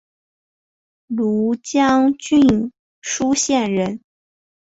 [1.09, 4.01] 庐江郡舒县人。